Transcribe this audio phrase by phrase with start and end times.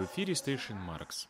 [0.00, 1.28] В эфире Station Marks.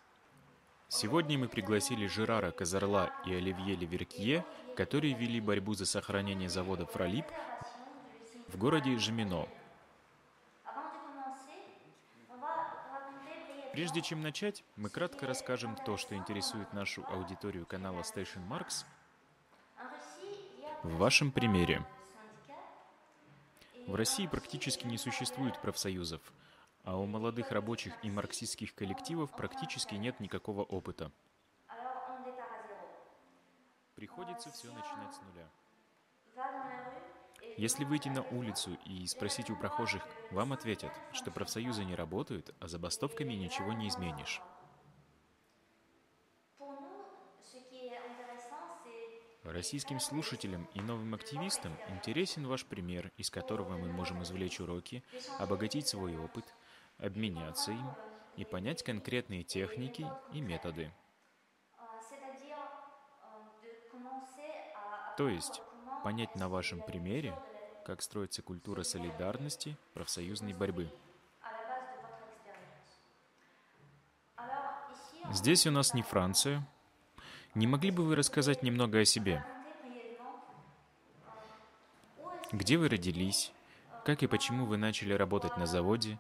[0.87, 4.47] Сегодня мы пригласили Жерара Казарла и Оливье Леверкье,
[4.77, 7.25] которые вели борьбу за сохранение завода Фролип
[8.47, 9.49] в городе Жемино.
[13.73, 18.85] Прежде чем начать, мы кратко расскажем то, что интересует нашу аудиторию канала Station Marks
[20.85, 21.85] в вашем примере.
[23.89, 26.21] В России практически не существует профсоюзов,
[26.85, 31.13] а у молодых рабочих и марксистских коллективов практически нет никакого опыта.
[33.95, 35.49] Приходится все начинать с нуля.
[37.57, 42.69] Если выйти на улицу и спросить у прохожих, вам ответят, что профсоюзы не работают, а
[42.69, 44.41] забастовками ничего не изменишь.
[49.43, 55.03] Российским слушателям и новым активистам интересен ваш пример, из которого мы можем извлечь уроки,
[55.39, 56.55] обогатить свой опыт,
[57.03, 57.91] обменяться им
[58.37, 60.93] и понять конкретные техники и методы.
[65.17, 65.61] То есть
[66.03, 67.39] понять на вашем примере,
[67.85, 70.91] как строится культура солидарности, профсоюзной борьбы.
[75.31, 76.67] Здесь у нас не Франция.
[77.55, 79.45] Не могли бы вы рассказать немного о себе?
[82.53, 83.53] Где вы родились?
[84.05, 86.19] Как и почему вы начали работать на заводе?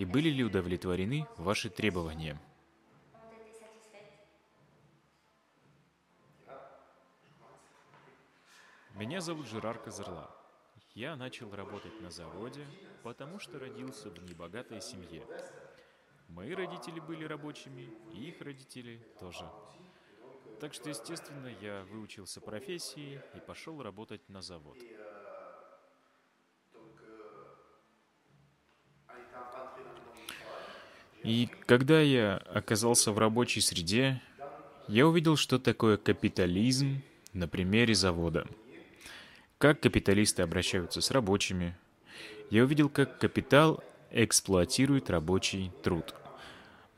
[0.00, 2.40] И были ли удовлетворены ваши требования?
[8.94, 10.34] Меня зовут Жерар Казарла.
[10.94, 12.64] Я начал работать на заводе,
[13.02, 15.22] потому что родился в небогатой семье.
[16.28, 19.44] Мои родители были рабочими, и их родители тоже.
[20.60, 24.78] Так что, естественно, я выучился профессии и пошел работать на завод.
[31.22, 34.20] И когда я оказался в рабочей среде,
[34.88, 38.46] я увидел, что такое капитализм на примере завода–
[39.60, 41.76] как капиталисты обращаются с рабочими.
[42.48, 46.14] Я увидел, как капитал эксплуатирует рабочий труд.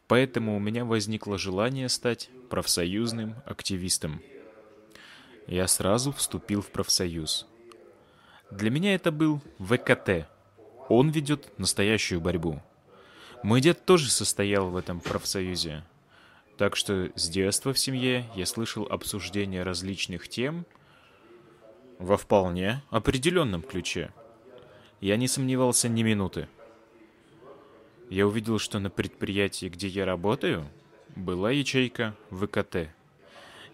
[0.07, 4.23] Поэтому у меня возникло желание стать профсоюзным активистом.
[5.49, 7.49] Я сразу вступил в профсоюз.
[8.53, 10.29] Для меня это был ВКТ.
[10.89, 12.63] Он ведет настоящую борьбу.
[13.43, 15.83] Мой дед тоже состоял в этом профсоюзе.
[16.57, 20.67] Так что с детства в семье я слышал обсуждения различных тем–
[22.03, 24.11] во вполне определенном ключе.
[25.01, 26.49] Я не сомневался ни минуты.
[28.11, 30.67] Я увидел, что на предприятии, где я работаю,
[31.17, 32.89] была ячейка ВКТ.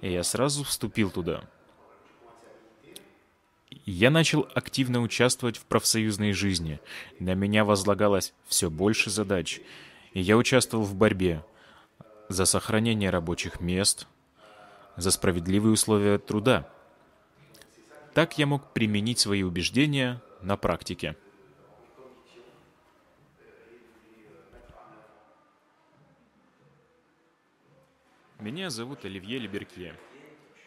[0.01, 1.43] И я сразу вступил туда.
[3.71, 6.81] Я начал активно участвовать в профсоюзной жизни.
[7.19, 9.61] На меня возлагалось все больше задач.
[10.13, 11.45] И я участвовал в борьбе
[12.29, 14.07] за сохранение рабочих мест,
[14.97, 16.69] за справедливые условия труда.
[18.15, 21.17] Так я мог применить свои убеждения на практике.
[28.41, 29.95] Меня зовут Оливье Либеркье.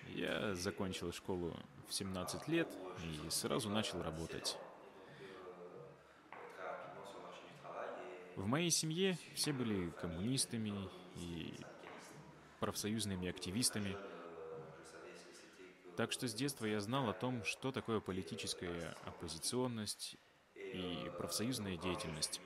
[0.09, 1.55] Я закончил школу
[1.87, 2.67] в 17 лет
[3.03, 4.57] и сразу начал работать.
[8.35, 11.53] В моей семье все были коммунистами и
[12.59, 13.95] профсоюзными активистами–
[16.01, 20.15] так что с детства я знал о том, что такое политическая оппозиционность
[20.55, 22.41] и профсоюзная деятельность.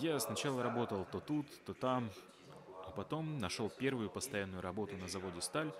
[0.00, 2.10] Я сначала работал то тут, то там,
[2.96, 5.70] потом нашел первую постоянную работу на заводе «Сталь»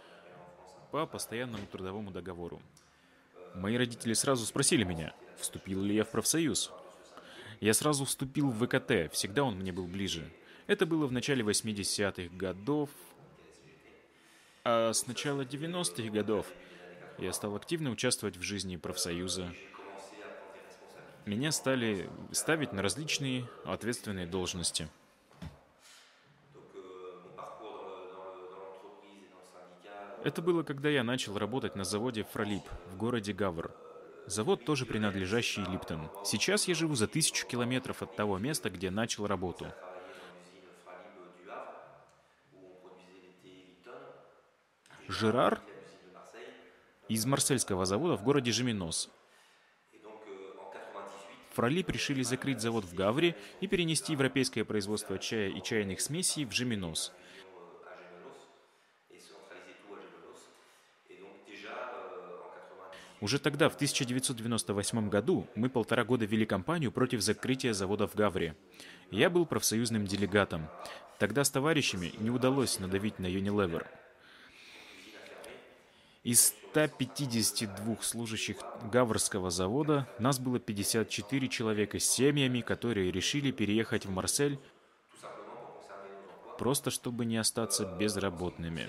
[0.93, 2.61] по постоянному трудовому договору.
[3.55, 6.71] Мои родители сразу спросили меня, вступил ли я в профсоюз.
[7.61, 10.31] Я сразу вступил в ВКТ, всегда он мне был ближе.
[10.67, 12.91] Это было в начале 80-х годов,
[14.63, 16.47] а с начала 90-х годов
[17.19, 19.49] я стал активно участвовать в жизни профсоюза.
[21.25, 24.89] Меня стали ставить на различные ответственные должности.
[30.27, 33.71] Это было, когда я начал работать на заводе «Фролип» в городе Гавр.
[34.27, 36.11] Завод тоже принадлежащий Липтон.
[36.25, 39.73] Сейчас я живу за тысячу километров от того места, где начал работу–
[45.09, 45.61] Жерар
[47.09, 49.09] из марсельского завода в городе Жеминос.
[51.53, 56.51] Фрали решили закрыть завод в Гавре и перенести европейское производство чая и чайных смесей в
[56.51, 57.13] Жеминос.
[63.27, 68.55] Уже тогда, в 1998 году, мы полтора года вели кампанию против закрытия завода в Гавре.
[69.11, 70.69] Я был профсоюзным делегатом.
[71.19, 73.85] Тогда с товарищами не удалось надавить на Unilever.
[76.23, 78.59] Из 152 служащих
[78.93, 84.61] Гаврского завода нас было 54 человека с семьями, которые решили переехать в Марсель
[86.61, 88.87] просто чтобы не остаться безработными.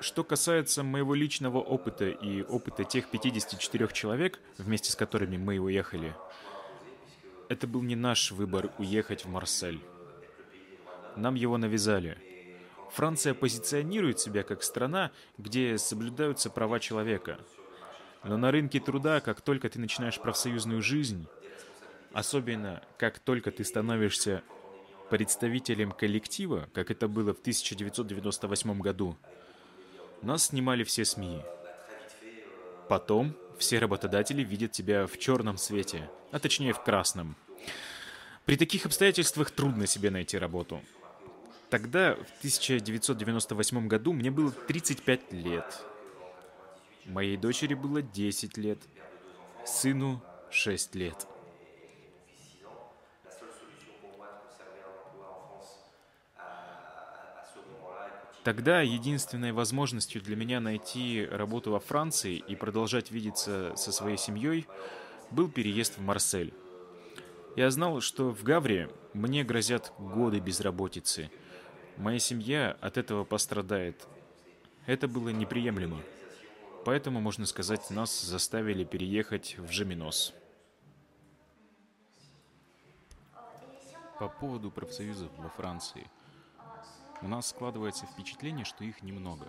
[0.00, 6.14] Что касается моего личного опыта и опыта тех 54 человек, вместе с которыми мы уехали,
[7.48, 9.80] это был не наш выбор уехать в Марсель.
[11.16, 12.16] Нам его навязали.
[12.92, 17.38] Франция позиционирует себя как страна, где соблюдаются права человека.
[18.22, 21.26] Но на рынке труда, как только ты начинаешь профсоюзную жизнь,
[22.12, 24.42] особенно как только ты становишься
[25.10, 29.16] представителем коллектива, как это было в 1998 году,
[30.22, 31.42] нас снимали все СМИ.
[32.88, 37.36] Потом все работодатели видят тебя в черном свете, а точнее в красном.
[38.44, 40.80] При таких обстоятельствах трудно себе найти работу.
[41.70, 45.84] Тогда, в 1998 году, мне было 35 лет.
[47.04, 48.78] Моей дочери было 10 лет.
[49.66, 51.26] Сыну 6 лет.
[58.48, 64.66] Тогда единственной возможностью для меня найти работу во Франции и продолжать видеться со своей семьей
[65.30, 66.54] был переезд в Марсель.
[67.56, 71.30] Я знал, что в Гавре мне грозят годы безработицы.
[71.98, 74.06] Моя семья от этого пострадает.
[74.86, 76.00] Это было неприемлемо.
[76.86, 80.32] Поэтому, можно сказать, нас заставили переехать в Жеминос.
[84.18, 86.10] По поводу профсоюзов во Франции–
[87.22, 89.46] у нас складывается впечатление, что их немного.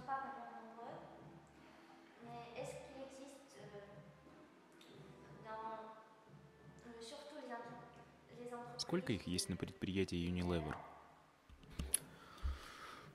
[8.78, 10.74] Сколько их есть на предприятии Unilever?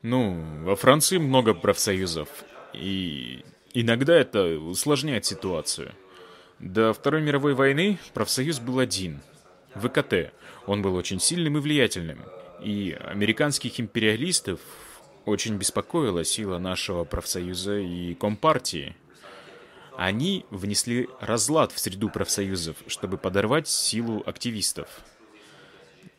[0.03, 2.29] Ну, во Франции много профсоюзов,
[2.75, 5.95] и иногда это усложняет ситуацию.
[6.59, 9.23] До Второй мировой войны профсоюз был один–
[9.75, 10.33] ВКТ.
[10.67, 12.21] Он был очень сильным и влиятельным–
[12.61, 14.61] и американских империалистов
[15.25, 18.97] очень беспокоила сила нашего профсоюза и компартии.
[19.97, 24.89] Они внесли разлад в среду профсоюзов, чтобы подорвать силу активистов.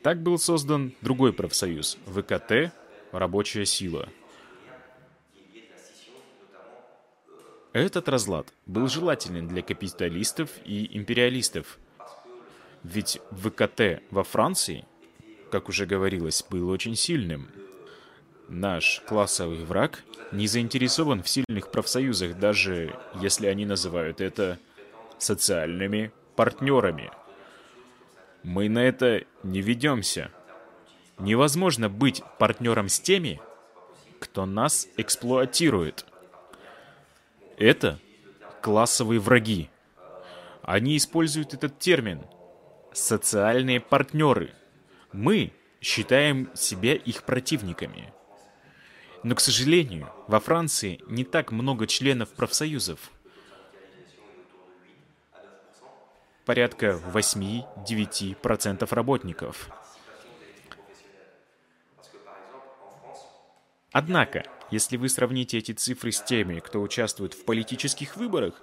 [0.02, 2.72] Так был создан другой профсоюз– ВКТ
[3.12, 4.08] «Рабочая сила».
[7.74, 11.78] Этот разлад был желателен для капиталистов и империалистов,
[12.84, 14.86] ведь ВКТ во Франции–
[15.56, 17.48] как уже говорилось, был очень сильным.
[18.50, 20.04] Наш классовый враг
[20.34, 24.60] не заинтересован в сильных профсоюзах, даже если они называют это
[25.18, 27.10] социальными партнерами.
[28.44, 30.30] Мы на это не ведемся.
[31.20, 33.40] Невозможно быть партнером с теми,
[34.20, 36.06] кто нас эксплуатирует.
[37.58, 37.98] Это
[38.62, 39.70] классовые враги.
[40.64, 42.26] Они используют этот термин
[42.92, 44.54] «социальные партнеры»,
[45.16, 48.14] мы считаем себя их противниками.
[49.24, 53.12] Но, к сожалению, во Франции не так много членов профсоюзов.
[56.46, 59.70] Порядка 8-9% работников.
[63.92, 68.62] Однако, если вы сравните эти цифры с теми, кто участвует в политических выборах,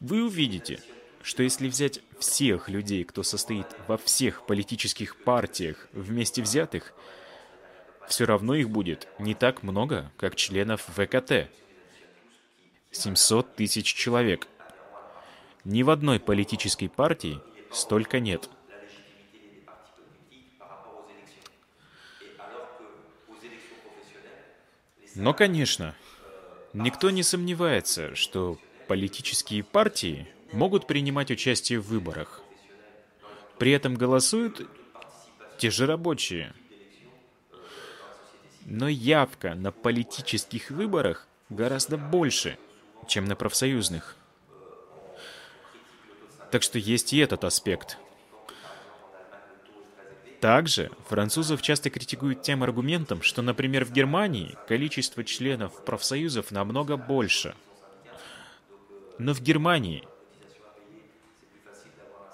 [0.00, 0.80] вы увидите,
[1.22, 6.92] что если взять всех людей, кто состоит во всех политических партиях вместе взятых,
[8.08, 11.48] все равно их будет не так много, как членов ВКТ.
[12.90, 14.48] 700 тысяч человек.
[15.64, 18.50] Ни в одной политической партии столько нет.
[25.14, 25.94] Но, конечно,
[26.72, 32.42] никто не сомневается, что политические партии могут принимать участие в выборах.
[33.58, 34.68] При этом голосуют
[35.58, 36.52] те же рабочие.
[38.64, 42.58] Но явка на политических выборах гораздо больше,
[43.08, 44.16] чем на профсоюзных.
[46.50, 47.98] Так что есть и этот аспект.
[50.40, 57.54] Также французов часто критикуют тем аргументом, что, например, в Германии количество членов профсоюзов намного больше.
[59.18, 60.04] Но в Германии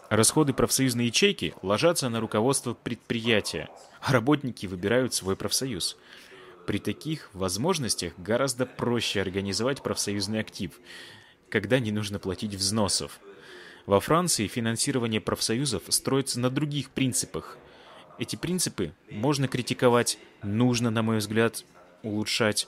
[0.09, 3.69] Расходы профсоюзной ячейки ложатся на руководство предприятия,
[4.01, 5.99] а работники выбирают свой профсоюз.
[6.67, 10.73] При таких возможностях гораздо проще организовать профсоюзный актив,
[11.51, 13.21] когда не нужно платить взносов.
[13.85, 17.59] Во Франции финансирование профсоюзов строится на других принципах.
[18.19, 21.65] Эти принципы можно критиковать, нужно, на мой взгляд,
[22.03, 22.67] улучшать,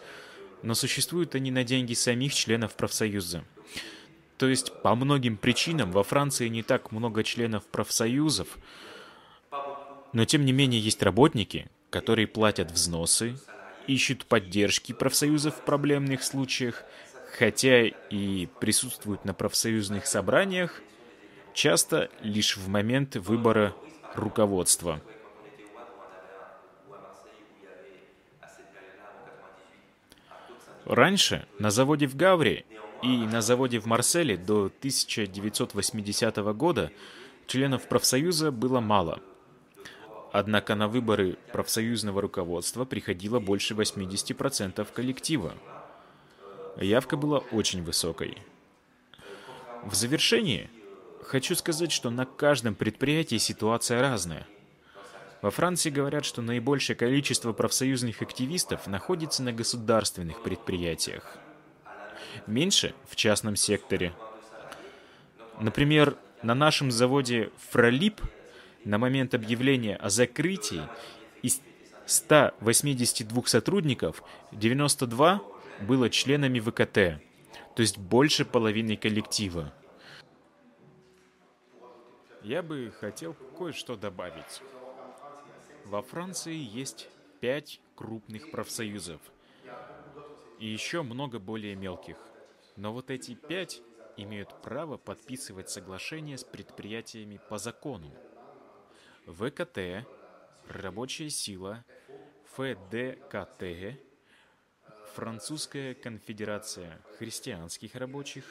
[0.63, 3.45] но существуют они на деньги самих членов профсоюза.
[4.41, 8.49] То есть по многим причинам во Франции не так много членов профсоюзов,
[10.15, 13.37] но тем не менее есть работники, которые платят взносы,
[13.87, 16.85] ищут поддержки профсоюзов в проблемных случаях,
[17.37, 20.81] хотя и присутствуют на профсоюзных собраниях,
[21.53, 23.77] часто лишь в момент выбора
[24.15, 25.03] руководства.
[30.87, 32.65] Раньше на заводе в Гавре
[33.03, 36.93] и на заводе в Марселе до 1980 года
[37.47, 39.21] членов профсоюза было мало.
[40.33, 45.55] Однако на выборы профсоюзного руководства приходило больше 80% коллектива.
[46.77, 48.39] Явка была очень высокой.
[49.83, 50.71] В завершении
[51.23, 54.47] хочу сказать, что на каждом предприятии ситуация разная.
[55.43, 61.39] Во Франции говорят, что наибольшее количество профсоюзных активистов находится на государственных предприятиях.
[62.47, 64.13] Меньше в частном секторе.
[65.61, 68.21] Например, на нашем заводе «Фролип»
[68.85, 70.83] на момент объявления о закрытии
[71.43, 71.61] из
[72.07, 74.23] 182 сотрудников
[74.53, 75.43] 92
[75.83, 77.23] было членами ВКТ,
[77.75, 79.73] то есть больше половины коллектива.
[82.43, 84.63] Я бы хотел кое-что добавить.
[85.85, 87.09] Во Франции есть
[87.41, 89.21] пять крупных профсоюзов
[90.61, 92.19] и еще много более мелких.
[92.77, 93.81] Но вот эти пять
[94.17, 98.15] имеют право подписывать соглашения с предприятиями по закону.
[99.27, 100.07] ВКТ,
[100.69, 101.85] Рабочая сила,
[102.53, 103.99] ФДКТ,
[105.15, 108.45] Французская конфедерация христианских рабочих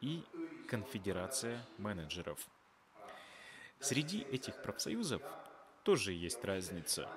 [0.00, 0.22] и
[0.68, 2.38] Конфедерация менеджеров.
[3.80, 5.22] Среди этих профсоюзов
[5.82, 7.08] тоже есть разница.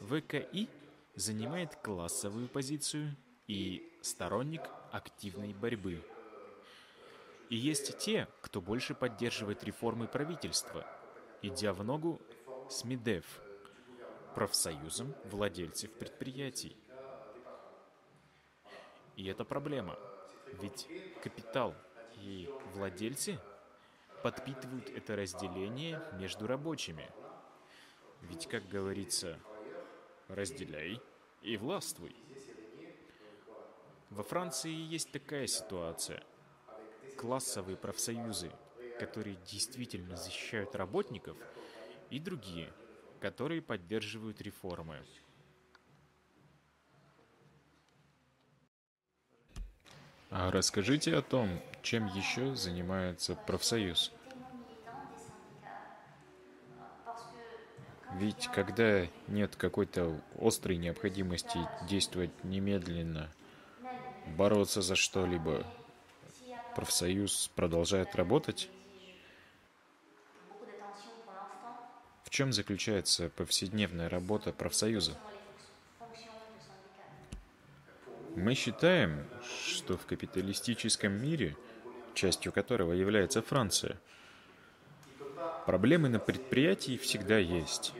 [0.00, 0.68] ВКИ
[1.16, 3.16] занимает классовую позицию
[3.48, 6.04] и сторонник активной борьбы.
[7.48, 10.86] И есть те, кто больше поддерживает реформы правительства,
[11.42, 12.20] идя в ногу
[12.68, 13.24] с МИДЕФ,
[14.34, 16.76] профсоюзом владельцев предприятий.
[19.16, 19.98] И это проблема,
[20.60, 20.86] ведь
[21.22, 21.74] капитал
[22.16, 23.38] и владельцы
[24.22, 27.10] подпитывают это разделение между рабочими.
[28.22, 29.38] Ведь, как говорится,
[30.28, 31.02] разделяй
[31.40, 32.16] и властвуй.
[34.10, 36.22] Во Франции есть такая ситуация.
[37.16, 38.58] Классовые профсоюзы,
[38.96, 41.38] которые действительно защищают работников,
[42.10, 42.74] и другие,
[43.20, 45.06] которые поддерживают реформы.
[50.30, 54.12] А расскажите о том, чем еще занимается профсоюз.
[58.18, 63.28] Ведь когда нет какой-то острой необходимости действовать немедленно,
[64.38, 65.66] бороться за что-либо,
[66.74, 68.70] профсоюз продолжает работать?
[72.24, 75.18] В чем заключается повседневная работа профсоюза?
[78.34, 81.54] Мы считаем, что в капиталистическом мире,
[82.14, 83.98] частью которого является Франция,
[85.66, 87.92] проблемы на предприятии всегда есть.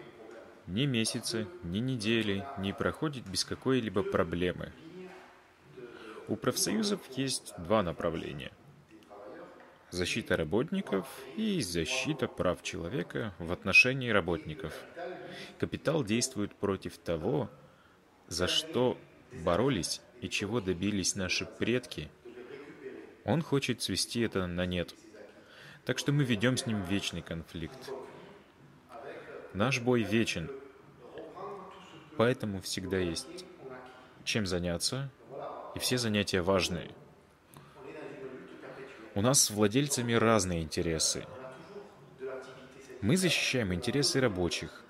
[0.66, 4.73] Ни месяца, ни недели не проходит без какой-либо проблемы.
[6.26, 8.50] У профсоюзов есть два направления.
[9.90, 11.06] Защита работников
[11.37, 14.75] и защита прав человека в отношении работников.
[15.58, 17.49] Капитал действует против того,
[18.26, 18.99] за что
[19.44, 22.11] боролись и чего добились наши предки,
[23.25, 24.94] он хочет свести это на нет.
[25.85, 27.92] Так что мы ведем с ним вечный конфликт.
[29.56, 30.50] Наш бой вечен,
[32.18, 33.46] поэтому всегда есть
[34.22, 35.10] чем заняться,
[35.75, 36.90] и все занятия важные.
[39.14, 41.25] У нас с владельцами разные интересы.
[43.00, 44.84] Мы защищаем интересы рабочих,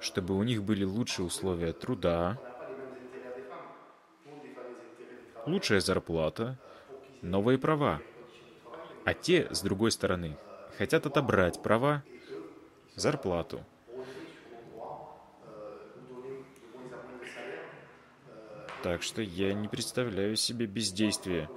[0.00, 2.40] чтобы у них были лучшие условия труда,
[5.44, 6.58] лучшая зарплата,
[7.20, 8.00] новые права.
[9.04, 10.38] А те, с другой стороны,
[10.78, 12.02] хотят отобрать права,
[12.96, 13.66] зарплату.
[18.82, 21.50] Так что я не представляю себе бездействие.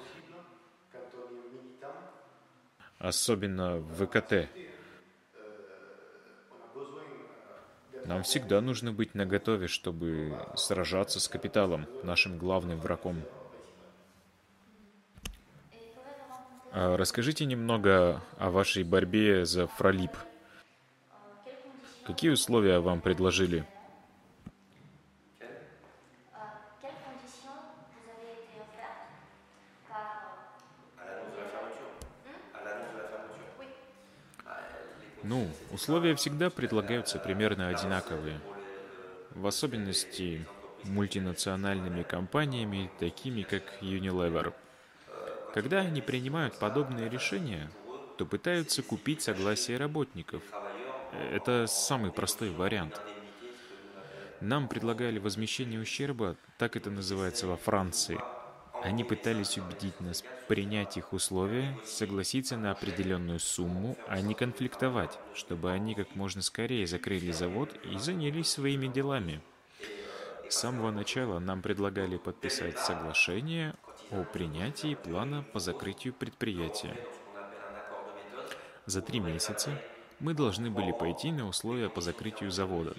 [2.98, 4.50] Особенно в ВКТ.
[8.06, 13.22] Нам всегда нужно быть наготове, чтобы сражаться с капиталом, нашим главным врагом.
[16.72, 20.12] А расскажите немного о вашей борьбе за Фролип.
[22.06, 23.68] Какие условия вам предложили?
[35.22, 38.44] Ну, условия всегда предлагаются примерно одинаковые.
[39.30, 40.48] В особенности
[40.84, 44.54] мультинациональными компаниями, такими как Unilever.
[45.52, 47.76] Когда они принимают подобные решения,
[48.18, 50.56] то пытаются купить согласие работников.
[51.12, 53.02] Это самый простой вариант.
[54.42, 58.20] Нам предлагали возмещение ущерба, так это называется во Франции–
[58.84, 65.72] они пытались убедить нас принять их условия, согласиться на определенную сумму, а не конфликтовать, чтобы
[65.72, 69.42] они как можно скорее закрыли завод и занялись своими делами.
[70.50, 73.76] С самого начала нам предлагали подписать соглашение
[74.10, 76.98] о принятии плана по закрытию предприятия.
[78.88, 79.80] За три месяца
[80.20, 82.96] мы должны были пойти на условия по закрытию завода.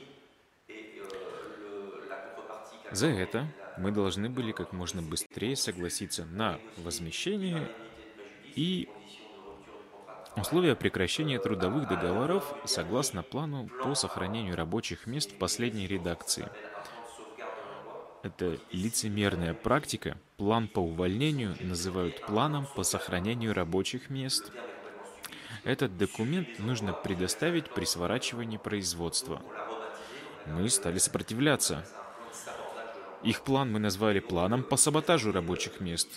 [2.92, 3.46] За это
[3.78, 7.70] мы должны были как можно быстрее согласиться на возмещение
[8.54, 8.86] и
[10.36, 16.48] условия прекращения трудовых договоров согласно плану по сохранению рабочих мест в последней редакции.
[18.22, 20.18] Это лицемерная практика.
[20.36, 24.52] План по увольнению называют планом по сохранению рабочих мест.
[25.64, 29.40] Этот документ нужно предоставить при сворачивании производства.
[30.46, 31.86] Мы стали сопротивляться.
[33.24, 36.08] Их план мы назвали планом по саботажу рабочих мест.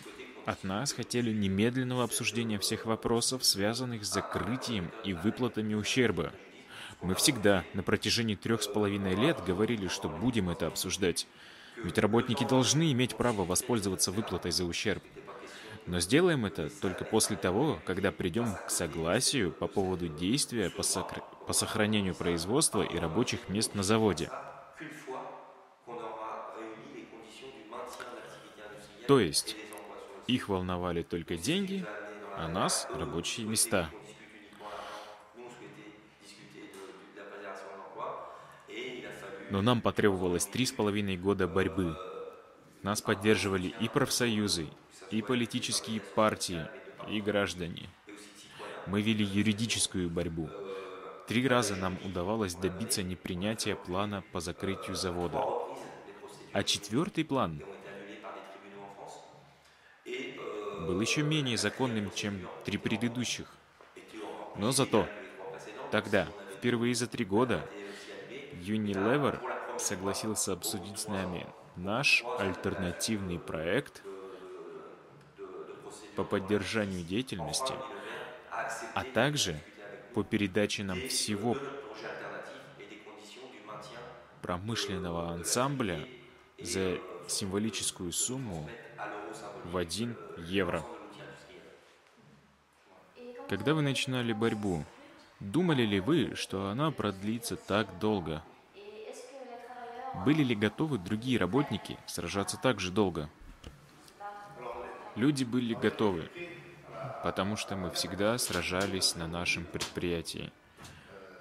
[0.45, 6.31] От нас хотели немедленного обсуждения всех вопросов, связанных с закрытием и выплатами ущерба.
[7.01, 11.27] Мы всегда на протяжении трех с половиной лет говорили, что будем это обсуждать.
[11.83, 15.03] Ведь работники должны иметь право воспользоваться выплатой за ущерб.
[15.85, 21.21] Но сделаем это только после того, когда придем к согласию по поводу действия по, сокр...
[21.45, 24.31] по сохранению производства и рабочих мест на заводе.
[29.07, 29.55] То есть
[30.27, 31.85] их волновали только деньги,
[32.35, 33.89] а нас— рабочие места.
[39.51, 41.95] Но нам потребовалось три с половиной года борьбы.
[42.81, 44.67] Нас поддерживали и профсоюзы,
[45.11, 46.67] и политические партии,
[47.09, 47.89] и граждане.
[48.87, 50.49] Мы вели юридическую борьбу.
[51.27, 55.43] Три раза нам удавалось добиться непринятия плана по закрытию завода.
[56.53, 57.61] А четвертый план
[60.85, 63.47] был еще менее законным, чем три предыдущих.
[64.57, 65.07] Но зато
[65.91, 67.67] тогда, впервые за три года,
[68.53, 69.39] Unilever
[69.79, 71.45] согласился обсудить с нами
[71.75, 74.03] наш альтернативный проект
[76.15, 77.73] по поддержанию деятельности,
[78.93, 79.59] а также
[80.13, 81.57] по передаче нам всего
[84.41, 86.07] промышленного ансамбля
[86.61, 88.69] за символическую сумму
[89.65, 90.85] в 1 евро.
[93.49, 94.85] Когда вы начинали борьбу,
[95.39, 98.43] думали ли вы, что она продлится так долго?
[100.23, 103.29] Были ли готовы другие работники сражаться так же долго?
[105.15, 106.29] Люди были готовы,
[107.23, 110.51] потому что мы всегда сражались на нашем предприятии.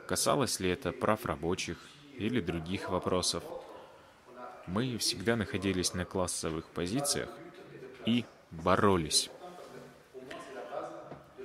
[0.06, 1.78] Касалось ли это прав рабочих
[2.16, 3.42] или других вопросов?
[4.66, 7.28] Мы всегда находились на классовых позициях
[8.06, 9.30] и боролись.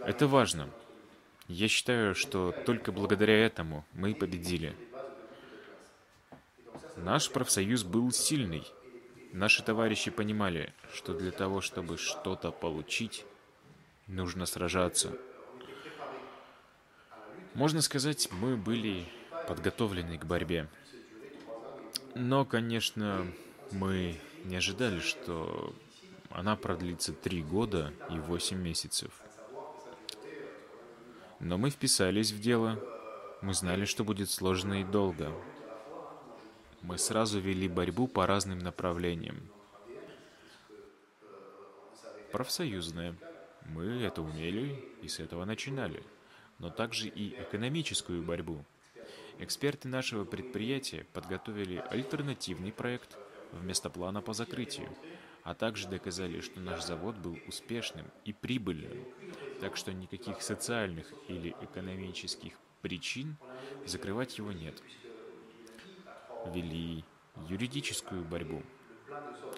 [0.05, 0.69] Это важно.
[1.47, 4.75] Я считаю, что только благодаря этому мы победили.
[6.95, 8.63] Наш профсоюз был сильный.
[9.31, 13.25] Наши товарищи понимали, что для того, чтобы что-то получить,
[14.07, 15.15] нужно сражаться.
[17.53, 19.05] Можно сказать, мы были
[19.47, 20.67] подготовлены к борьбе.
[22.15, 23.25] Но, конечно,
[23.71, 25.73] мы не ожидали, что
[26.29, 29.11] она продлится три года и восемь месяцев.
[31.39, 32.79] Но мы вписались в дело.
[33.41, 35.33] Мы знали, что будет сложно и долго.
[36.81, 39.37] Мы сразу вели борьбу по разным направлениям.
[42.31, 43.15] Профсоюзная.
[43.65, 46.03] Мы это умели и с этого начинали.
[46.59, 48.63] Но также и экономическую борьбу.
[49.39, 53.17] Эксперты нашего предприятия подготовили альтернативный проект
[53.53, 54.89] вместо плана по закрытию–
[55.43, 59.05] а также доказали, что наш завод был успешным и прибыльным,
[59.59, 63.37] так что никаких социальных или экономических причин
[63.85, 64.81] закрывать его нет.
[66.53, 67.03] вели
[67.47, 68.63] юридическую борьбу.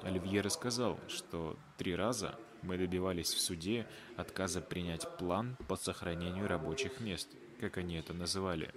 [0.04, 7.00] Оливье рассказал, что три раза мы добивались в суде отказа принять план по сохранению рабочих
[7.00, 8.74] мест, как они это называли.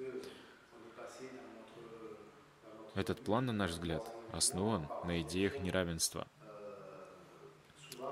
[2.95, 6.29] Этот план, на наш взгляд, основан на идеях неравенства.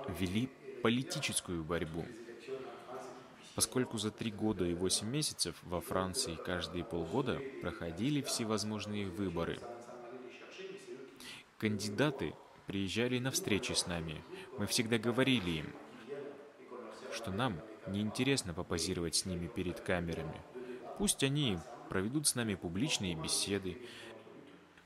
[0.08, 0.48] Вели
[0.82, 2.04] политическую борьбу,
[3.54, 9.58] поскольку за три года и восемь месяцев во Франции каждые полгода проходили всевозможные выборы.
[11.58, 12.34] Кандидаты
[12.66, 14.22] приезжали на встречи с нами.
[14.58, 15.66] Мы всегда говорили им,
[17.12, 20.40] что нам неинтересно попозировать с ними перед камерами.
[20.98, 23.78] Пусть они проведут с нами публичные беседы,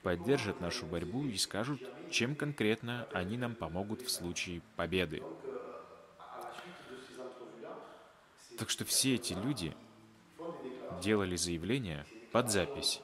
[0.07, 1.81] поддержат нашу борьбу и скажут,
[2.13, 5.21] чем конкретно они нам помогут в случае победы.
[8.57, 9.75] Так что все эти люди
[11.03, 13.03] делали заявления под запись,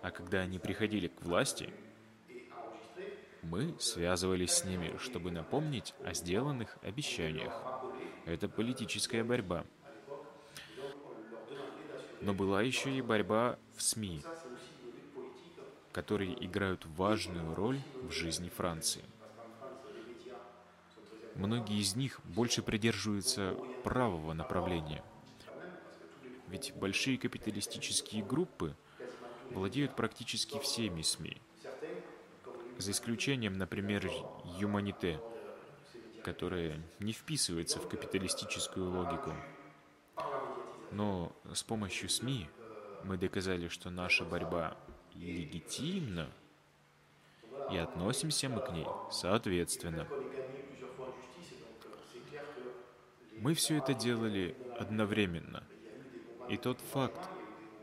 [0.00, 1.74] а когда они приходили к власти,
[3.42, 7.52] мы связывались с ними, чтобы напомнить о сделанных обещаниях.
[8.26, 9.64] Это политическая борьба.
[12.20, 14.22] Но была еще и борьба в СМИ
[15.94, 19.04] которые играют важную роль в жизни Франции.
[21.36, 25.04] Многие из них больше придерживаются правого направления.
[26.48, 28.74] Ведь большие капиталистические группы
[29.50, 31.40] владеют практически всеми СМИ.
[32.78, 34.10] За исключением, например,
[34.58, 35.20] Юманите,
[36.24, 39.32] которая не вписывается в капиталистическую логику.
[40.90, 42.48] Но с помощью СМИ
[43.04, 44.76] мы доказали, что наша борьба
[45.14, 46.28] легитимна,
[47.70, 50.06] и относимся мы к ней соответственно.
[53.38, 55.64] Мы все это делали одновременно.
[56.48, 57.20] И тот факт,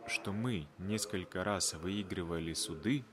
[0.08, 3.04] что мы несколько раз выигрывали суды,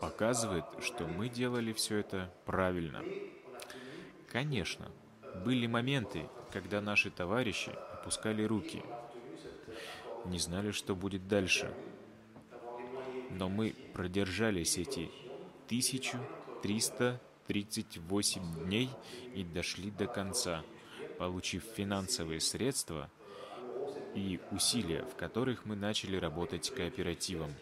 [0.00, 3.02] показывает, что мы делали все это правильно.
[4.28, 4.90] Конечно,
[5.44, 8.82] были моменты, когда наши товарищи опускали руки,
[10.26, 11.72] не знали, что будет дальше–
[13.38, 15.10] но мы продержались эти
[15.66, 18.90] 1338 дней
[19.34, 20.62] и дошли до конца,
[21.18, 23.10] получив финансовые средства
[24.14, 27.54] и усилия, в которых мы начали работать кооперативом.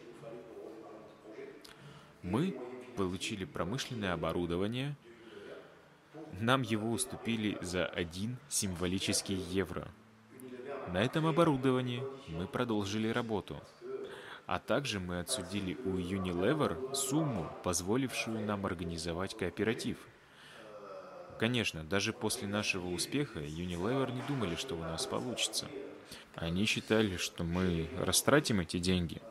[2.23, 2.57] Мы
[2.97, 4.97] получили промышленное оборудование,
[6.41, 9.87] нам его уступили за один символический евро.
[10.89, 13.63] На этом оборудовании мы продолжили работу–
[14.51, 19.97] а также мы отсудили у Unilever сумму, позволившую нам организовать кооператив.
[21.39, 25.69] Конечно, даже после нашего успеха Unilever не думали, что у нас получится.
[26.35, 29.23] Они считали, что мы растратим эти деньги.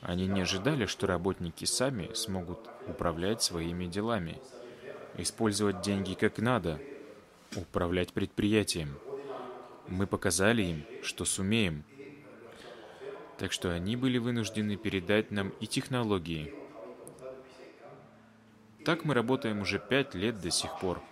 [0.00, 4.40] Они не ожидали, что работники сами смогут управлять своими делами,
[5.16, 6.80] использовать деньги как надо,
[7.56, 9.00] управлять предприятием.
[9.88, 11.82] Мы показали им, что сумеем–
[13.38, 16.54] так что они были вынуждены передать нам и технологии.
[18.84, 21.02] Так мы работаем уже пять лет до сих пор.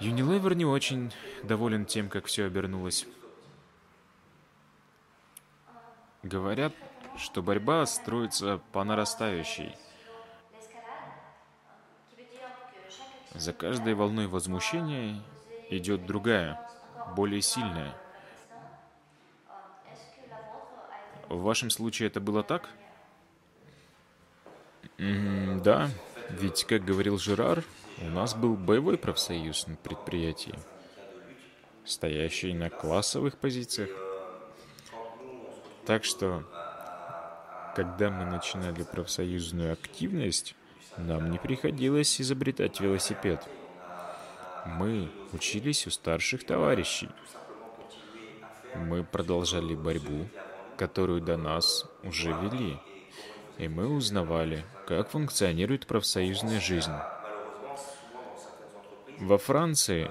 [0.00, 1.12] Unilever не очень
[1.42, 3.06] доволен тем, как все обернулось.
[6.22, 6.72] Говорят,
[7.16, 9.74] что борьба строится по нарастающей.
[13.34, 15.22] За каждой волной возмущения
[15.70, 16.60] идет другая,
[17.16, 18.01] более сильная.
[21.32, 22.68] В вашем случае это было так?
[24.98, 25.88] Mm, да,
[26.28, 27.64] ведь, как говорил Жерар,
[28.02, 30.54] у нас был боевой профсоюз на предприятии,
[31.86, 33.88] стоящий на классовых позициях.
[35.86, 36.44] Так что,
[37.76, 40.54] когда мы начинали профсоюзную активность,
[40.98, 43.42] нам не приходилось изобретать велосипед.
[44.66, 47.08] Мы учились у старших товарищей.
[48.74, 50.28] Мы продолжали борьбу,
[50.82, 52.76] которую до нас уже вели,
[53.56, 56.96] и мы узнавали, как функционирует профсоюзная жизнь.
[59.20, 60.10] Во Франции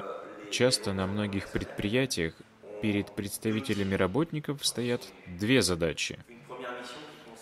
[0.49, 2.35] часто на многих предприятиях
[2.81, 6.17] перед представителями работников стоят две задачи.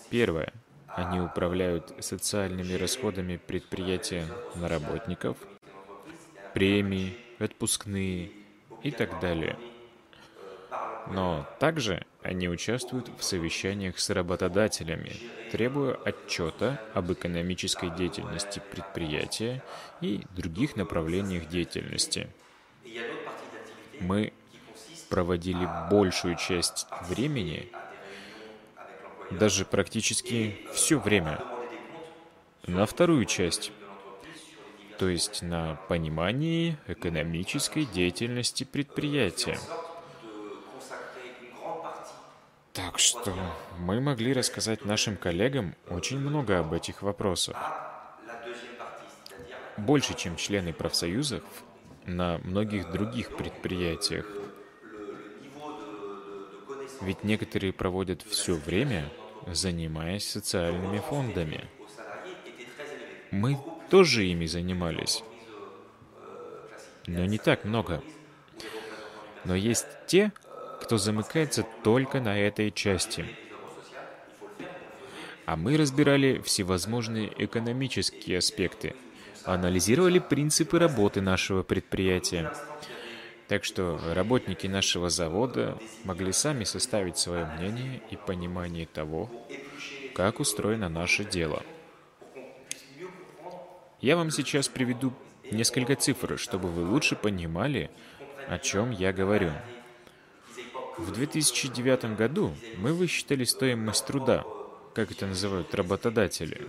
[0.09, 0.51] Первая.
[0.87, 5.37] Они управляют социальными расходами предприятия на работников,
[6.55, 8.31] премии, отпускные
[8.81, 9.55] и так далее–
[11.09, 15.13] но также они участвуют в совещаниях с работодателями,
[15.51, 19.63] требуя отчета об экономической деятельности предприятия
[20.01, 22.27] и других направлениях деятельности.
[23.99, 24.33] Мы
[25.09, 27.67] проводили большую часть времени
[29.31, 31.39] даже практически все время
[32.67, 33.71] на вторую часть,
[34.97, 39.57] то есть на понимании экономической деятельности предприятия.
[42.99, 43.33] Что
[43.77, 47.55] мы могли рассказать нашим коллегам очень много об этих вопросах.
[49.77, 51.41] Больше, чем члены профсоюзов
[52.05, 54.25] на многих других предприятиях.
[56.99, 59.09] Ведь некоторые проводят все время,
[59.47, 61.69] занимаясь социальными фондами.
[63.31, 63.57] Мы
[63.89, 65.23] тоже ими занимались.
[67.07, 68.03] Но не так много.
[69.45, 70.33] Но есть те,
[70.89, 73.23] кто замыкается только на этой части.
[75.45, 78.95] А мы разбирали всевозможные экономические аспекты,
[79.43, 82.51] анализировали принципы работы нашего предприятия.
[83.47, 89.29] Так что работники нашего завода могли сами составить свое мнение и понимание того,
[90.15, 91.61] как устроено наше дело.
[94.01, 95.13] Я вам сейчас приведу
[95.51, 97.91] несколько цифр, чтобы вы лучше понимали,
[98.47, 99.51] о чем я говорю.
[100.99, 104.43] В 2009 году мы высчитали стоимость труда,
[104.93, 106.67] как это называют работодатели,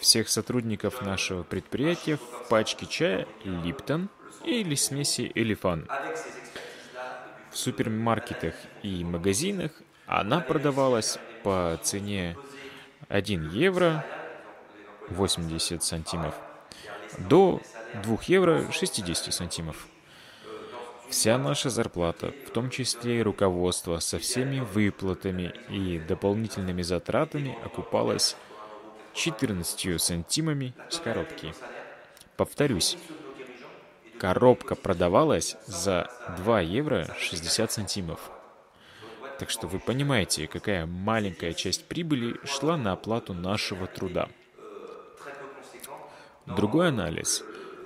[0.00, 4.08] всех сотрудников нашего предприятия в пачке чая «Липтон»
[4.42, 5.86] или смеси «Элефан».
[7.50, 9.72] В супермаркетах и магазинах
[10.06, 12.38] она продавалась по цене
[13.08, 14.06] 1 евро
[15.10, 16.34] 80 сантимов
[17.18, 17.60] до
[18.02, 19.88] 2 евро 60 сантимов.
[21.10, 28.36] Вся наша зарплата, в том числе и руководство, со всеми выплатами и дополнительными затратами окупалась
[29.14, 31.54] 14 сантимами с коробки.
[32.36, 32.98] Повторюсь,
[34.20, 38.30] коробка продавалась за 2 евро 60 сантимов.
[39.38, 44.28] Так что вы понимаете, какая маленькая часть прибыли шла на оплату нашего труда.
[46.44, 47.42] Другой анализ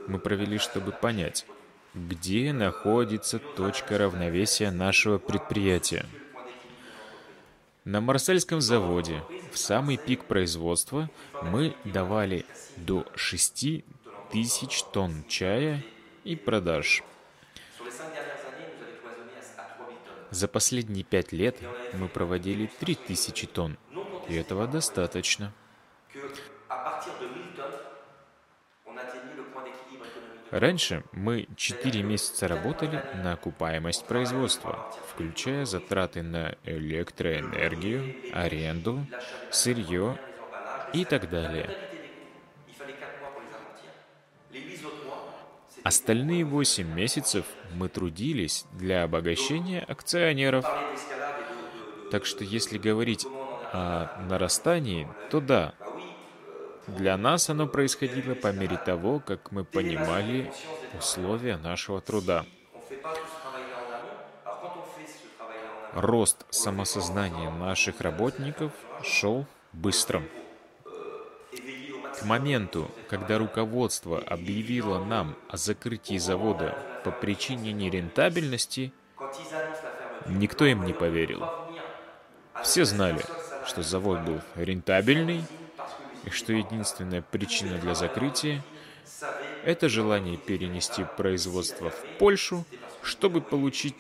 [0.09, 1.47] мы провели, чтобы понять,
[1.95, 6.07] где находится точка равновесия нашего предприятия.
[7.85, 11.11] На Марсельском заводе в самый пик производства
[11.43, 13.85] мы давали до 6
[14.31, 15.85] тысяч тонн чая
[16.25, 17.03] и продаж.
[20.31, 21.59] За последние пять лет
[21.93, 23.77] мы проводили 3000 тонн,
[24.29, 25.53] и этого достаточно.
[30.53, 39.07] Раньше мы 4 месяца работали на окупаемость производства, включая затраты на электроэнергию, аренду,
[39.51, 40.19] сырье
[40.93, 41.71] и так далее.
[45.85, 50.67] Остальные 8 месяцев мы трудились для обогащения акционеров.
[52.11, 53.27] Так что если говорить
[53.73, 55.73] о нарастании, то да,
[56.97, 60.53] для нас оно происходило по мере того, как мы понимали
[60.99, 62.45] условия нашего труда.
[65.95, 70.23] Рост самосознания наших работников шел быстро.
[72.19, 78.93] К моменту, когда руководство объявило нам о закрытии завода по причине нерентабельности,
[80.29, 81.45] никто им не поверил.
[82.63, 83.23] Все знали,
[83.67, 85.45] что завод был рентабельный,
[86.25, 88.63] и что единственная причина для закрытия–
[89.65, 92.65] это желание перенести производство в Польшу,
[93.03, 93.97] чтобы получить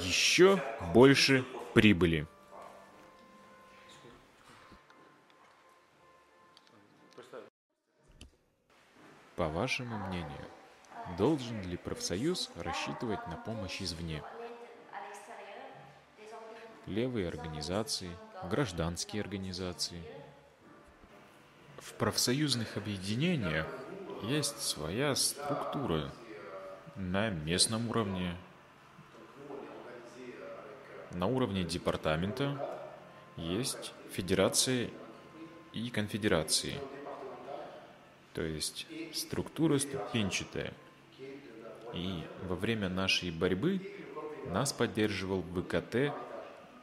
[0.00, 0.62] еще
[0.94, 2.26] больше прибыли.
[9.36, 10.46] По вашему мнению,
[11.18, 14.22] должен ли профсоюз рассчитывать на помощь извне?
[16.86, 18.10] Левые организации,
[18.50, 20.02] гражданские организации–
[21.82, 23.66] в профсоюзных объединениях
[24.22, 26.12] есть своя структура
[26.94, 28.36] на местном уровне,
[31.12, 32.68] на уровне департамента
[33.36, 34.90] есть федерации
[35.72, 36.74] и конфедерации.
[38.32, 40.72] То есть структура ступенчатая.
[41.94, 43.80] И во время нашей борьбы
[44.46, 46.14] нас поддерживал БКТ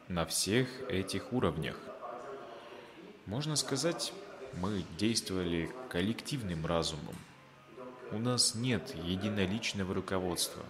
[0.08, 1.76] на всех этих уровнях.
[3.26, 4.12] Можно сказать,
[4.54, 7.16] мы действовали коллективным разумом.
[8.12, 10.64] У нас нет единоличного руководства.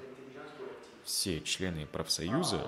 [1.05, 2.67] Все члены профсоюза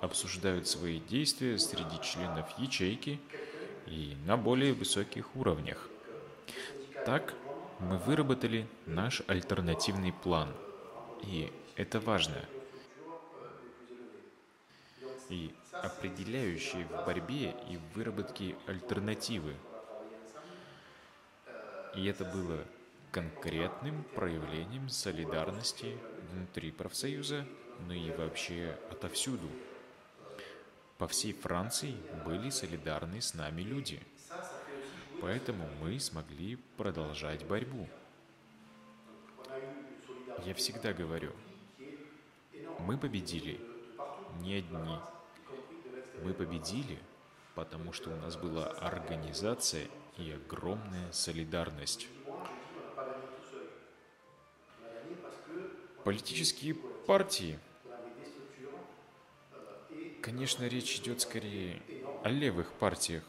[0.00, 3.20] обсуждают свои действия среди членов ячейки
[3.86, 5.88] и на более высоких уровнях.
[7.06, 7.34] Так
[7.80, 10.48] мы выработали наш альтернативный план.
[11.22, 12.44] И это важно.
[15.30, 19.54] и определяющие в борьбе и в выработке альтернативы.
[21.94, 22.64] И это было
[23.12, 25.96] конкретным проявлением солидарности
[26.32, 27.46] внутри профсоюза,
[27.86, 29.48] но и вообще отовсюду.
[30.98, 34.00] По всей Франции были солидарны с нами люди.
[35.20, 37.88] Поэтому мы смогли продолжать борьбу.
[40.44, 41.32] Я всегда говорю,
[42.80, 43.60] мы победили
[44.40, 44.98] не одни.
[46.22, 46.98] Мы победили,
[47.54, 52.08] потому что у нас была организация и огромная солидарность.
[56.04, 57.58] Политические партии.
[60.22, 61.82] Конечно, речь идет скорее
[62.22, 63.24] о левых партиях.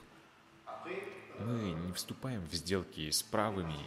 [1.40, 3.78] Мы не вступаем в сделки с правыми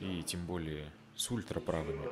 [0.00, 2.08] и тем более с ультраправыми.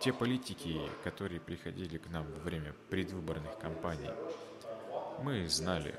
[0.00, 4.10] Те политики, которые приходили к нам во время предвыборных кампаний,
[5.22, 5.94] мы знали,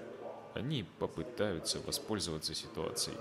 [0.54, 3.18] они попытаются воспользоваться ситуацией.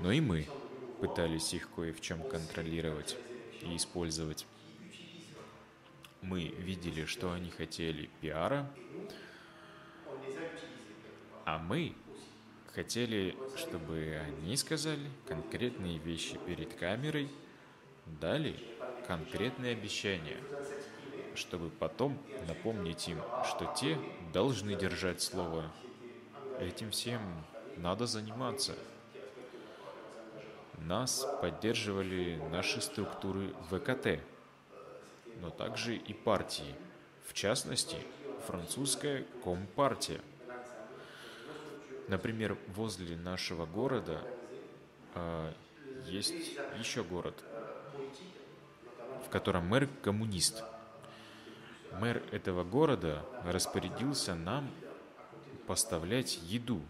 [0.00, 0.46] Но и мы
[1.00, 3.16] пытались их кое в чем контролировать
[3.62, 4.46] и использовать.
[6.22, 8.68] Мы видели, что они хотели пиара,
[11.44, 11.94] а мы
[12.74, 17.28] хотели, чтобы они сказали конкретные вещи перед камерой,
[18.20, 18.56] дали
[19.06, 20.36] конкретные обещания,
[21.38, 23.98] чтобы потом напомнить им, что те
[24.32, 25.70] должны держать слово.
[26.58, 27.22] Этим всем
[27.76, 28.74] надо заниматься.
[30.78, 34.20] Нас поддерживали наши структуры ВКТ,
[35.40, 36.74] но также и партии,
[37.26, 37.96] в частности,
[38.46, 40.20] французская Компартия.
[42.08, 44.22] Например, возле нашего города
[45.14, 45.52] э,
[46.06, 47.34] есть еще город,
[49.26, 50.64] в котором мэр коммунист.
[51.92, 54.70] Мэр этого города распорядился нам
[55.66, 56.80] поставлять еду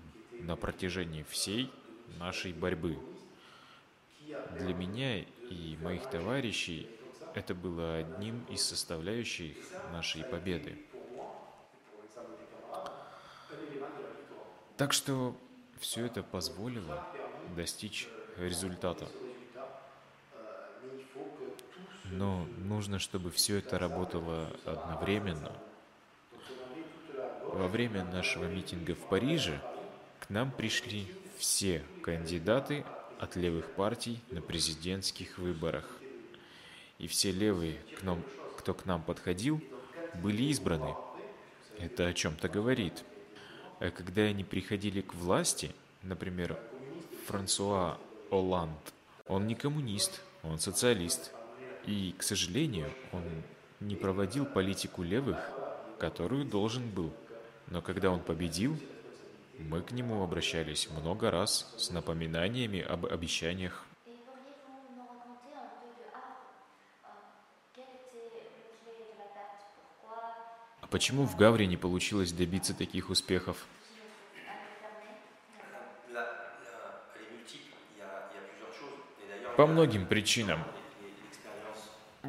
[0.40, 1.70] на протяжении всей
[2.18, 2.98] нашей борьбы.
[4.58, 6.88] Для меня и моих товарищей
[7.34, 9.56] это было одним из составляющих
[9.92, 10.78] нашей победы.
[14.76, 15.36] Так что
[15.80, 17.06] все это позволило
[17.56, 19.08] достичь результата.
[22.18, 25.52] Но нужно, чтобы все это работало одновременно.
[27.44, 29.60] Во время нашего митинга в Париже
[30.18, 32.84] к нам пришли все кандидаты
[33.20, 35.88] от левых партий на президентских выборах.
[36.98, 37.78] И все левые,
[38.56, 39.62] кто к нам подходил,
[40.20, 40.96] были избраны.
[41.78, 43.04] Это о чем-то говорит.
[43.78, 45.70] А когда они приходили к власти,
[46.02, 46.58] например,
[47.28, 47.96] Франсуа
[48.32, 48.92] Оланд,
[49.28, 51.30] он не коммунист, он социалист.
[51.88, 53.22] И, к сожалению, он
[53.80, 55.38] не проводил политику левых,
[55.98, 57.14] которую должен был.
[57.68, 58.78] Но когда он победил,
[59.58, 63.86] мы к нему обращались много раз с напоминаниями об обещаниях.
[70.82, 73.66] А почему в Гавре не получилось добиться таких успехов?
[79.56, 80.60] По многим причинам.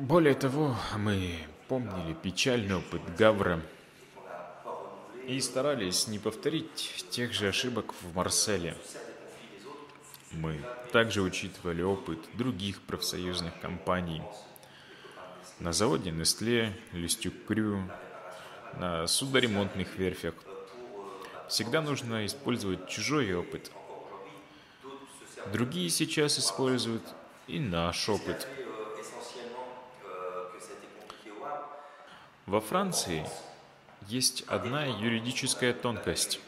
[0.01, 3.59] Более того, мы помнили печальный опыт Гавра
[5.27, 8.77] и старались не повторить тех же ошибок в Марселе.
[10.31, 10.57] Мы
[10.93, 14.21] также учитывали опыт других профсоюзных компаний.
[15.59, 17.83] На заводе Nestle, Листюк Крю,
[18.77, 20.35] на судоремонтных верфях.
[21.49, 23.69] Всегда нужно использовать чужой опыт.
[25.51, 27.03] Другие сейчас используют
[27.47, 28.47] и наш опыт.
[32.49, 33.23] Во Франции
[34.07, 36.39] есть одна юридическая тонкость.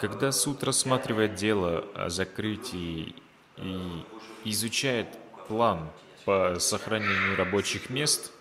[0.00, 3.14] Когда суд рассматривает дело о закрытии
[3.58, 4.04] и
[4.44, 5.06] изучает
[5.48, 5.90] план
[6.24, 8.32] по сохранению рабочих мест,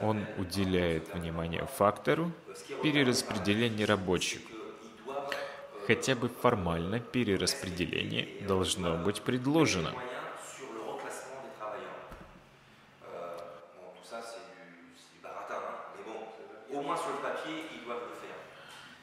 [0.00, 2.30] он уделяет внимание фактору
[2.84, 4.42] перераспределения рабочих.
[5.88, 9.92] Хотя бы формально перераспределение должно быть предложено.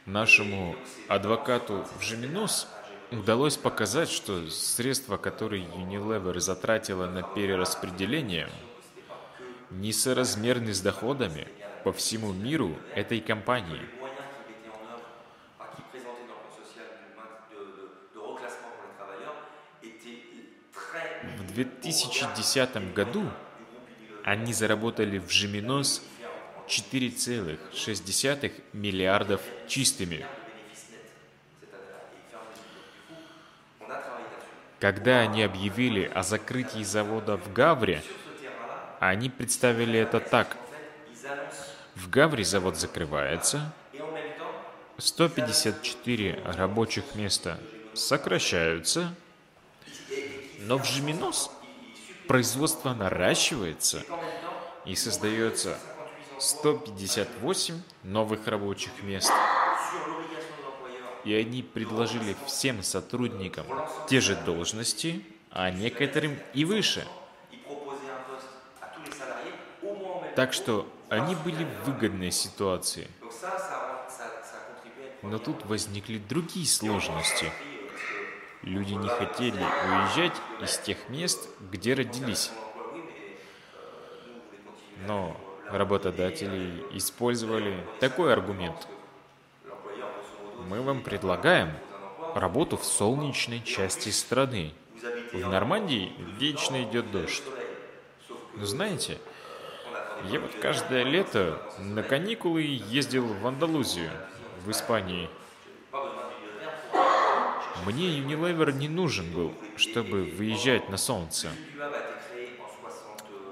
[0.08, 0.76] Нашему
[1.08, 2.68] адвокату в Жеминос
[3.12, 8.50] удалось показать, что средства, которые Unilever затратила на перераспределение,
[9.70, 11.48] несоразмерны с доходами
[11.84, 13.82] по всему миру этой компании.
[21.38, 23.30] В 2010 году
[24.24, 26.02] они заработали в Жеминос
[26.72, 30.26] 4,6 миллиардов чистыми.
[34.80, 38.02] Когда они объявили о закрытии завода в Гавре,
[39.02, 40.56] они представили это так.
[41.96, 43.74] В Гавре завод закрывается,
[44.98, 47.60] 154 рабочих места
[47.94, 49.14] сокращаются,
[50.60, 51.52] но в Жиминос
[52.28, 54.04] производство наращивается
[54.86, 55.78] и создается
[56.42, 59.32] 158 новых рабочих мест.
[61.24, 63.68] И они предложили всем сотрудникам
[64.10, 67.08] те же должности, а некоторым и выше.
[70.36, 73.08] Так что они были в выгодной ситуации.
[75.22, 77.52] Но тут возникли другие сложности.
[78.64, 82.50] Люди не хотели уезжать из тех мест, где родились.
[85.06, 85.40] Но
[85.74, 88.88] работодатели использовали такой аргумент.
[90.68, 91.72] Мы вам предлагаем
[92.36, 94.74] работу в солнечной части страны.
[95.34, 97.44] В Нормандии вечно идет дождь.
[98.56, 99.18] Но знаете,
[100.30, 104.12] я вот каждое лето на каникулы ездил в Андалузию,
[104.64, 105.30] в Испании.
[107.86, 111.50] Мне Unilever не нужен был, чтобы выезжать на солнце.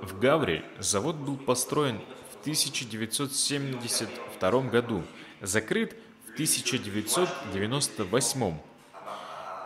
[0.02, 2.00] В Гавре завод был построен
[2.32, 5.04] в 1972 году,
[5.42, 8.54] закрыт в 1998.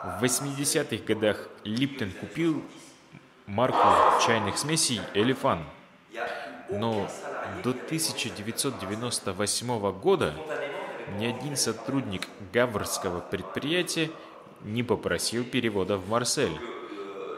[0.04, 2.64] В 80-х годах Липтон купил
[3.46, 3.78] марку
[4.26, 5.64] чайных смесей «Элефан».
[6.70, 7.08] Но
[7.64, 10.34] до 1998 года
[11.20, 14.10] ни один сотрудник гаврского предприятия
[14.64, 16.58] не попросил перевода в Марсель.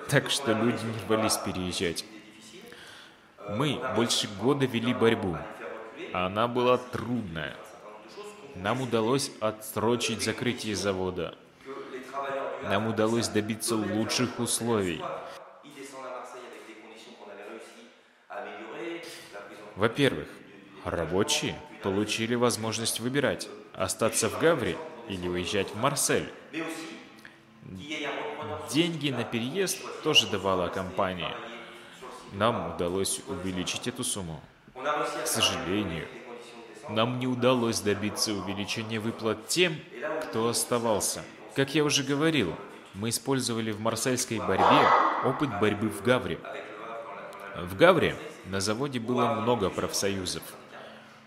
[0.10, 2.06] Так что люди не рвались переезжать.
[3.50, 5.38] Мы больше года вели борьбу,
[6.14, 7.56] а она была трудная.
[8.56, 11.36] Нам удалось отсрочить закрытие завода.
[12.64, 15.02] Нам удалось добиться лучших условий.
[19.76, 20.28] Во-первых,
[20.84, 24.78] рабочие получили возможность выбирать, остаться в Гавре
[25.08, 26.32] или уезжать в Марсель.
[28.72, 31.36] Деньги на переезд тоже давала компания–
[32.34, 34.41] нам удалось увеличить эту сумму.
[34.73, 36.07] К сожалению,
[36.89, 39.76] нам не удалось добиться увеличения выплат тем,
[40.23, 41.23] кто оставался.
[41.55, 42.55] Как я уже говорил,
[42.93, 44.88] мы использовали в марсельской борьбе
[45.23, 46.39] опыт борьбы в Гавре.
[47.55, 48.15] В Гавре
[48.45, 50.43] на заводе было много профсоюзов.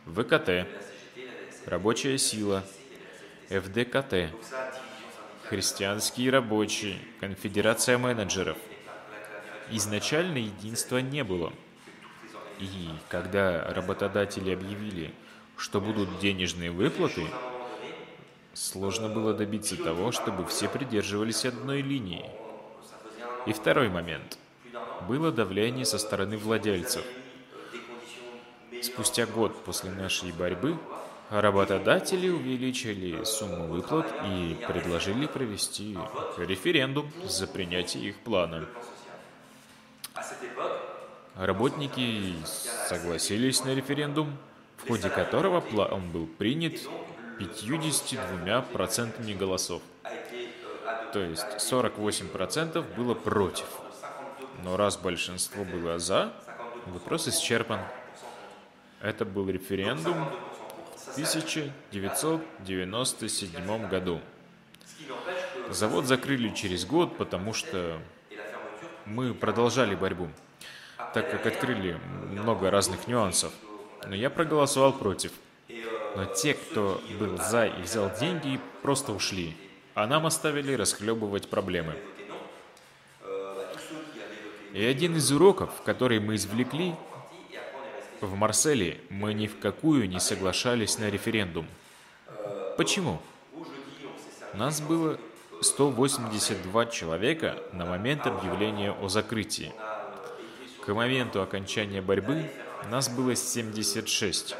[0.07, 0.66] ВКТ,
[1.66, 2.64] Рабочая сила,
[3.49, 4.32] ФДКТ,
[5.49, 8.57] Христианские рабочие, Конфедерация менеджеров–
[9.71, 11.53] изначально единства не было.
[12.59, 15.12] И когда работодатели объявили,
[15.57, 17.27] что будут денежные выплаты,
[18.55, 22.25] сложно было добиться того, чтобы все придерживались одной линии.
[23.47, 24.39] И второй момент.
[25.07, 27.05] Было давление со стороны владельцев.
[28.83, 30.77] Спустя год после нашей борьбы
[31.31, 35.97] работодатели увеличили сумму выплат и предложили провести
[36.37, 38.66] референдум за принятие их плана.
[41.37, 42.35] Работники
[42.89, 44.37] согласились на референдум,
[44.77, 46.81] в ходе которого план был принят
[47.39, 49.81] 52% голосов.
[51.12, 53.66] То есть 48% было против.
[54.64, 56.33] Но раз большинство было за,
[56.87, 57.79] вопрос исчерпан.
[59.01, 60.25] Это был референдум
[60.97, 64.21] в 1997 году.
[65.71, 68.01] Завод закрыли через год, потому что
[69.09, 70.28] мы продолжали борьбу,
[71.14, 71.98] так как открыли
[72.30, 73.52] много разных нюансов.
[74.06, 75.32] Но я проголосовал против.
[76.16, 79.56] Но те, кто был за и взял деньги, просто ушли.
[79.94, 81.94] А нам оставили расхлебывать проблемы.
[84.72, 86.94] И один из уроков, который мы извлекли,
[88.20, 91.66] в Марселе мы ни в какую не соглашались на референдум.
[92.76, 93.20] Почему?
[94.54, 95.18] Нас было
[95.61, 99.72] 182 человека на момент объявления о закрытии.
[100.84, 102.50] К моменту окончания борьбы
[102.90, 104.54] нас было 76.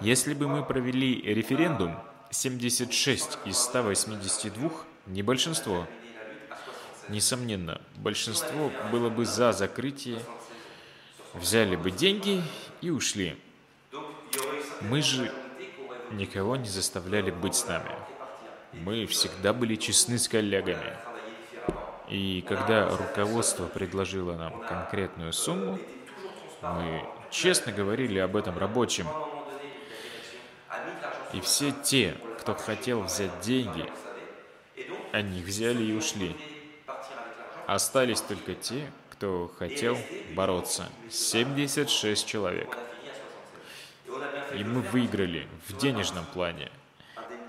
[0.00, 1.96] Если бы мы провели референдум,
[2.30, 4.70] 76 из 182
[5.06, 5.86] не большинство.
[7.08, 10.18] Несомненно, большинство было бы за закрытие,
[11.32, 12.42] взяли бы деньги
[12.82, 13.36] и ушли.
[14.82, 15.32] Мы же
[16.12, 17.90] никого не заставляли быть с нами.
[18.82, 20.96] Мы всегда были честны с коллегами.
[22.08, 25.78] И когда руководство предложило нам конкретную сумму,
[26.62, 29.06] мы честно говорили об этом рабочим.
[31.32, 33.90] И все те, кто хотел взять деньги,
[35.12, 36.36] они взяли и ушли.
[37.66, 39.96] Остались только те, кто хотел
[40.34, 40.88] бороться.
[41.10, 42.76] 76 человек.
[44.54, 46.70] И мы выиграли в денежном плане.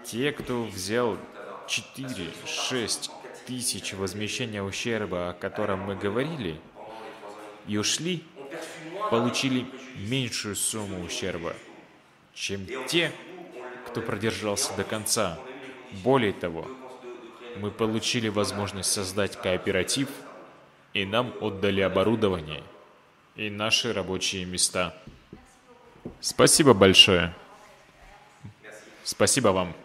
[0.05, 1.17] Те, кто взял
[1.67, 3.09] 4-6
[3.47, 6.59] тысяч возмещения ущерба, о котором мы говорили,
[7.67, 8.23] и ушли,
[9.09, 11.53] получили меньшую сумму ущерба,
[12.33, 13.11] чем те,
[13.87, 15.39] кто продержался до конца.
[16.03, 16.67] Более того,
[17.57, 20.09] мы получили возможность создать кооператив,
[20.93, 22.63] и нам отдали оборудование
[23.35, 24.95] и наши рабочие места.
[26.21, 27.33] Спасибо большое.
[29.03, 29.75] Спасибо вам.